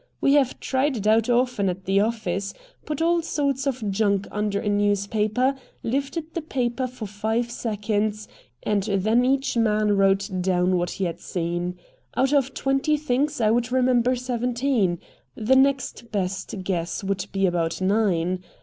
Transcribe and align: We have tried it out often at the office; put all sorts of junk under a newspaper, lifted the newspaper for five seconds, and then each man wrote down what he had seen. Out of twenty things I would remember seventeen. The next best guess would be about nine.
We 0.19 0.33
have 0.33 0.59
tried 0.59 0.97
it 0.97 1.05
out 1.05 1.29
often 1.29 1.69
at 1.69 1.85
the 1.85 1.99
office; 1.99 2.55
put 2.87 3.03
all 3.03 3.21
sorts 3.21 3.67
of 3.67 3.91
junk 3.91 4.27
under 4.31 4.59
a 4.59 4.67
newspaper, 4.67 5.53
lifted 5.83 6.33
the 6.33 6.39
newspaper 6.41 6.87
for 6.87 7.05
five 7.05 7.51
seconds, 7.51 8.27
and 8.63 8.81
then 8.81 9.23
each 9.23 9.55
man 9.57 9.95
wrote 9.95 10.27
down 10.41 10.75
what 10.77 10.89
he 10.89 11.03
had 11.03 11.19
seen. 11.19 11.77
Out 12.17 12.33
of 12.33 12.55
twenty 12.55 12.97
things 12.97 13.39
I 13.39 13.51
would 13.51 13.71
remember 13.71 14.15
seventeen. 14.15 14.97
The 15.35 15.55
next 15.55 16.11
best 16.11 16.63
guess 16.63 17.03
would 17.03 17.27
be 17.31 17.45
about 17.45 17.79
nine. 17.79 18.39